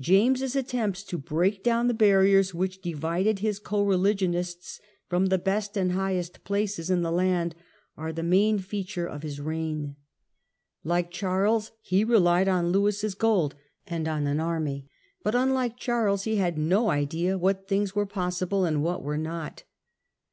[0.00, 5.76] James's attempts to break down the barriers which divided his co religionists from the best
[5.76, 7.54] and highest places in the land
[7.96, 9.94] are the main feature of his reign.
[10.82, 13.54] Like Charles, he relied on Louis' gold
[13.86, 14.88] and on an army;
[15.22, 19.62] but, unlike Charles, he had no idea what things were possible and what were not.